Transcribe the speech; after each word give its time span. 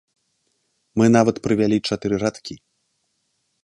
Мы 1.01 1.05
нават 1.17 1.35
прывялі 1.45 1.77
чатыры 1.87 2.15
радкі. 2.27 2.53